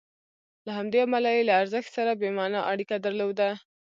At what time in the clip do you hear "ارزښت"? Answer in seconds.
1.61-1.89